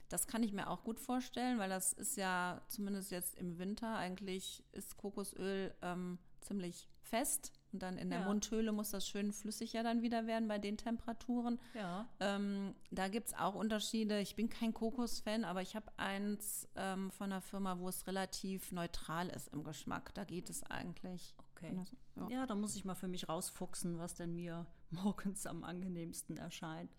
[0.09, 3.97] Das kann ich mir auch gut vorstellen, weil das ist ja zumindest jetzt im Winter
[3.97, 8.25] eigentlich ist Kokosöl ähm, ziemlich fest und dann in der ja.
[8.25, 11.59] Mundhöhle muss das schön flüssig ja dann wieder werden bei den Temperaturen.
[11.73, 12.07] Ja.
[12.21, 14.21] Ähm, da gibt es auch Unterschiede.
[14.21, 18.71] Ich bin kein Kokos-Fan, aber ich habe eins ähm, von einer Firma, wo es relativ
[18.71, 20.13] neutral ist im Geschmack.
[20.13, 21.35] Da geht es eigentlich.
[21.51, 21.77] Okay.
[22.15, 22.29] Ja.
[22.29, 26.95] ja, da muss ich mal für mich rausfuchsen, was denn mir morgens am angenehmsten erscheint.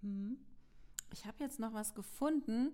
[0.00, 0.38] Hm.
[1.12, 2.72] Ich habe jetzt noch was gefunden.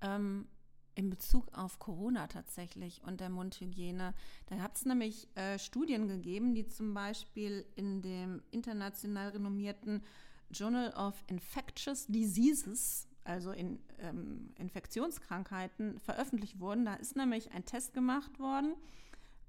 [0.00, 0.48] Ähm,
[0.94, 4.14] in Bezug auf Corona tatsächlich und der Mundhygiene.
[4.46, 10.02] Da hat es nämlich äh, Studien gegeben, die zum Beispiel in dem international renommierten
[10.50, 16.84] Journal of Infectious Diseases, also in ähm, Infektionskrankheiten, veröffentlicht wurden.
[16.84, 18.74] Da ist nämlich ein Test gemacht worden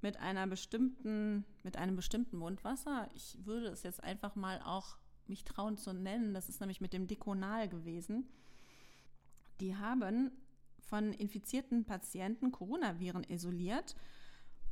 [0.02, 3.10] mit einer bestimmten, mit einem bestimmten Mundwasser.
[3.16, 6.34] Ich würde es jetzt einfach mal auch mich trauen zu nennen.
[6.34, 8.28] Das ist nämlich mit dem Dekonal gewesen.
[9.60, 10.32] Die haben
[10.92, 13.96] von infizierten Patienten Coronaviren isoliert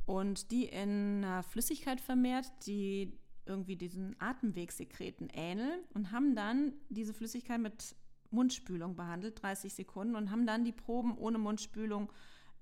[0.04, 7.14] und die in einer Flüssigkeit vermehrt, die irgendwie diesen Atemwegssekreten ähneln und haben dann diese
[7.14, 7.96] Flüssigkeit mit
[8.30, 12.12] Mundspülung behandelt, 30 Sekunden, und haben dann die Proben ohne Mundspülung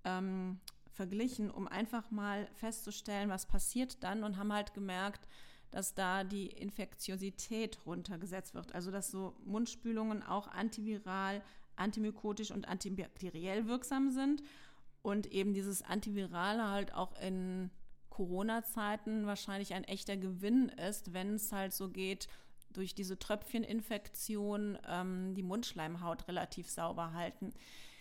[0.05, 0.61] ähm,
[0.92, 5.27] verglichen, um einfach mal festzustellen, was passiert dann und haben halt gemerkt,
[5.73, 8.73] dass da die Infektiosität runtergesetzt wird.
[8.73, 11.42] Also dass so Mundspülungen auch antiviral
[11.78, 14.42] antimykotisch und antibakteriell wirksam sind
[15.02, 17.70] und eben dieses Antivirale halt auch in
[18.10, 22.28] Corona-Zeiten wahrscheinlich ein echter Gewinn ist, wenn es halt so geht,
[22.72, 27.52] durch diese Tröpfcheninfektion ähm, die Mundschleimhaut relativ sauber halten.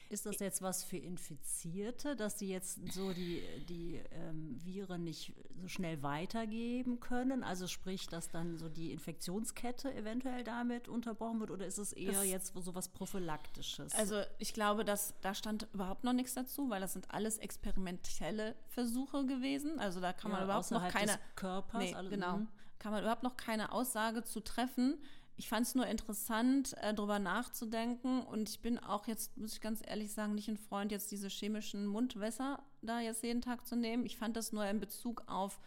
[0.09, 5.33] Ist das jetzt was für Infizierte, dass sie jetzt so die, die ähm, Viren nicht
[5.59, 7.43] so schnell weitergeben können?
[7.43, 12.21] Also sprich, dass dann so die Infektionskette eventuell damit unterbrochen wird oder ist es eher
[12.21, 13.93] es, jetzt so was Prophylaktisches?
[13.95, 18.55] Also ich glaube, dass da stand überhaupt noch nichts dazu, weil das sind alles experimentelle
[18.69, 19.77] Versuche gewesen.
[19.79, 22.47] Also da kann man ja, überhaupt noch keine Körpers, nee, genau, mhm.
[22.79, 24.97] kann man überhaupt noch keine Aussage zu treffen
[25.37, 28.21] ich fand es nur interessant, äh, darüber nachzudenken.
[28.23, 31.29] Und ich bin auch jetzt, muss ich ganz ehrlich sagen, nicht ein Freund, jetzt diese
[31.29, 34.05] chemischen Mundwässer da jetzt jeden Tag zu nehmen.
[34.05, 35.59] Ich fand das nur in Bezug auf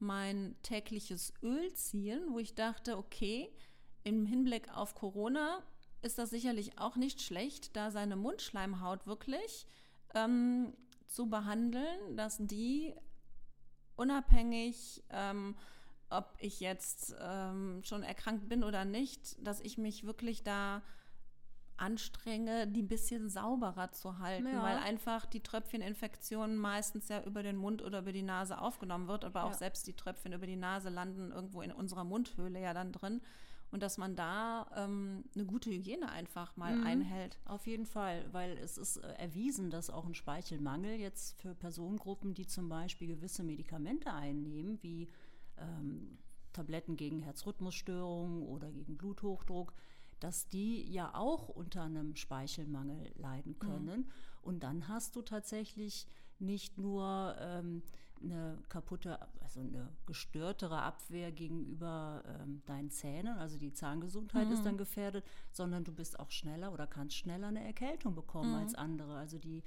[0.00, 3.52] mein tägliches Ölziehen, wo ich dachte, okay,
[4.02, 5.62] im Hinblick auf Corona
[6.02, 9.66] ist das sicherlich auch nicht schlecht, da seine Mundschleimhaut wirklich
[10.14, 10.74] ähm,
[11.06, 12.92] zu behandeln, dass die
[13.94, 15.54] unabhängig ähm,
[16.12, 20.82] ob ich jetzt ähm, schon erkrankt bin oder nicht, dass ich mich wirklich da
[21.76, 24.62] anstrenge, die ein bisschen sauberer zu halten, ja.
[24.62, 29.24] weil einfach die Tröpfcheninfektion meistens ja über den Mund oder über die Nase aufgenommen wird,
[29.24, 32.92] aber auch selbst die Tröpfchen über die Nase landen irgendwo in unserer Mundhöhle ja dann
[32.92, 33.20] drin.
[33.72, 36.86] Und dass man da ähm, eine gute Hygiene einfach mal mhm.
[36.86, 37.38] einhält.
[37.46, 42.34] Auf jeden Fall, weil es ist äh, erwiesen, dass auch ein Speichelmangel jetzt für Personengruppen,
[42.34, 45.08] die zum Beispiel gewisse Medikamente einnehmen, wie
[45.58, 46.18] ähm,
[46.52, 49.72] Tabletten gegen Herzrhythmusstörungen oder gegen Bluthochdruck,
[50.20, 54.00] dass die ja auch unter einem Speichelmangel leiden können.
[54.00, 54.10] Mhm.
[54.42, 56.06] Und dann hast du tatsächlich
[56.38, 57.82] nicht nur ähm,
[58.22, 64.54] eine kaputte, also eine gestörtere Abwehr gegenüber ähm, deinen Zähnen, also die Zahngesundheit mhm.
[64.54, 68.58] ist dann gefährdet, sondern du bist auch schneller oder kannst schneller eine Erkältung bekommen mhm.
[68.58, 69.16] als andere.
[69.16, 69.62] Also die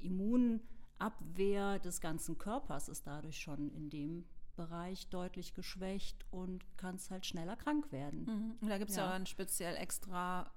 [0.00, 4.24] Immunabwehr des ganzen Körpers ist dadurch schon in dem
[4.56, 8.24] Bereich deutlich geschwächt und kannst halt schneller krank werden.
[8.24, 8.56] Mhm.
[8.60, 9.06] Und da gibt es ja.
[9.06, 10.50] ja dann speziell extra,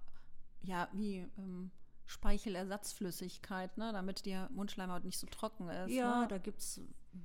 [0.61, 1.71] ja, wie ähm,
[2.07, 5.91] Speichelersatzflüssigkeit, ne, damit die Mundschleimhaut nicht so trocken ist.
[5.91, 6.27] Ja, ne?
[6.27, 6.81] da gibt es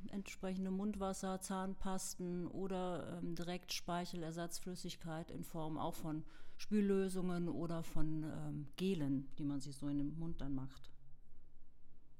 [0.09, 6.25] entsprechende Mundwasser, Zahnpasten oder ähm, direkt Speichelersatzflüssigkeit in Form auch von
[6.57, 10.91] Spüllösungen oder von ähm, Gelen, die man sich so in den Mund dann macht.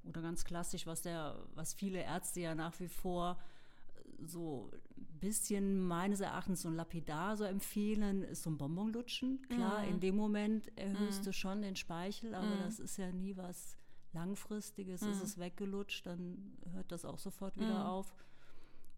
[0.05, 3.39] Oder ganz klassisch, was der, was viele Ärzte ja nach wie vor
[4.27, 9.43] so ein bisschen meines Erachtens so ein Lapidar so empfehlen, ist so ein Bonbonlutschen.
[9.49, 9.89] Klar, Mhm.
[9.89, 12.61] in dem Moment erhöhst du schon den Speichel, aber Mhm.
[12.61, 13.77] das ist ja nie was
[14.13, 15.03] Langfristiges.
[15.03, 15.25] Ist Mhm.
[15.25, 17.87] es weggelutscht, dann hört das auch sofort wieder Mhm.
[17.87, 18.15] auf.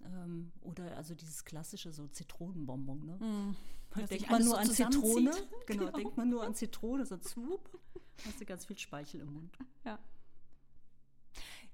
[0.04, 3.18] Ähm, oder also dieses klassische so Zitronenbonbon, ne?
[3.20, 3.56] Mhm.
[3.96, 5.30] Sich denkt man alles nur so an Zitrone.
[5.30, 5.90] Genau, Genau.
[5.92, 7.78] denkt man nur an Zitrone, so zwup,
[8.26, 9.56] hast du ganz viel Speichel im Mund.
[9.84, 9.98] Ja,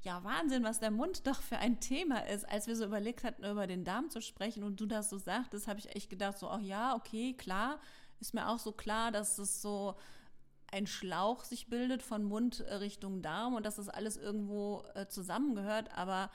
[0.05, 2.49] Wahnsinn, was der Mund doch für ein Thema ist.
[2.49, 5.69] Als wir so überlegt hatten, über den Darm zu sprechen und du das so sagtest,
[5.69, 7.81] habe ich echt gedacht, so, ach ja, okay, klar.
[8.19, 9.97] Ist mir auch so klar, dass es so
[10.73, 15.07] ein Schlauch sich bildet von Mund äh, Richtung Darm und dass das alles irgendwo äh,
[15.07, 15.91] zusammengehört.
[15.97, 16.31] Aber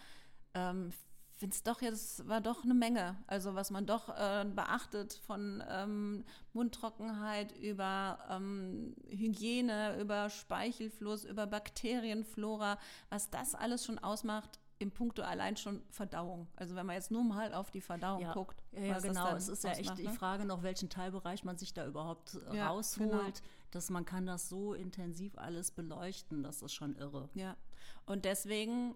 [0.53, 0.91] ähm,
[1.35, 3.17] finde es doch jetzt war doch eine Menge.
[3.27, 11.45] Also was man doch äh, beachtet von ähm, Mundtrockenheit über ähm, Hygiene, über Speichelfluss, über
[11.47, 12.77] Bakterienflora,
[13.09, 16.47] was das alles schon ausmacht im Punkto allein schon Verdauung.
[16.55, 18.61] Also wenn man jetzt nur mal auf die Verdauung Ja, guckt.
[18.73, 19.35] Ja, genau.
[19.35, 20.13] Es ist ja echt die ne?
[20.13, 23.31] Frage noch, welchen Teilbereich man sich da überhaupt äh, Ja, rausholt, genau.
[23.71, 27.29] dass man kann das so intensiv alles beleuchten, das ist schon irre.
[27.33, 27.55] Ja,
[28.05, 28.95] und deswegen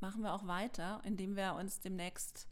[0.00, 2.48] machen wir auch weiter, indem wir uns demnächst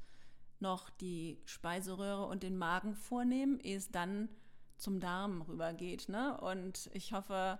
[0.58, 4.28] noch die Speiseröhre und den Magen vornehmen, ehe es dann
[4.76, 6.08] zum Darm rübergeht.
[6.08, 6.38] Ne?
[6.40, 7.58] Und ich hoffe,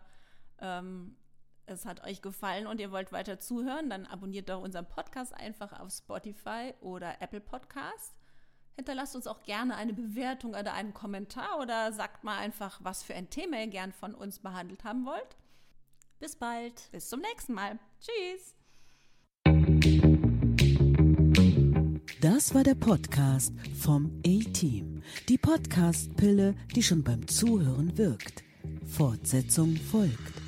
[0.59, 1.17] ähm,
[1.67, 5.79] es hat euch gefallen und ihr wollt weiter zuhören, dann abonniert doch unseren Podcast einfach
[5.79, 8.15] auf Spotify oder Apple Podcast.
[8.77, 13.15] Hinterlasst uns auch gerne eine Bewertung oder einen Kommentar oder sagt mal einfach, was für
[13.15, 15.37] ein Thema ihr gern von uns behandelt haben wollt.
[16.19, 16.91] Bis bald.
[16.93, 17.79] Bis zum nächsten Mal.
[18.01, 18.57] Tschüss.
[22.21, 25.03] Das war der Podcast vom A-Team.
[25.29, 28.43] Die Podcast-Pille, die schon beim Zuhören wirkt.
[28.87, 30.46] Fortsetzung folgt.